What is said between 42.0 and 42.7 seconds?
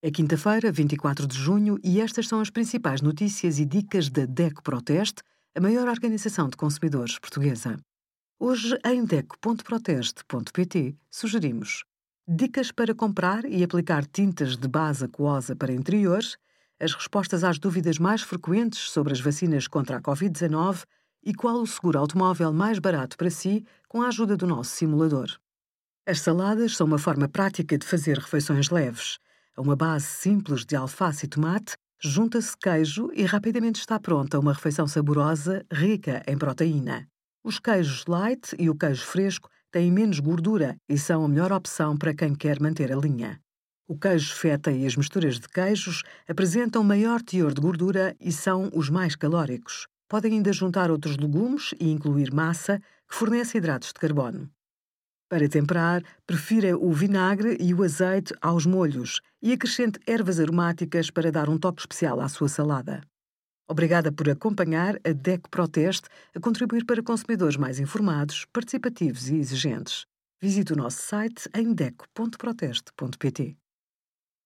quem quer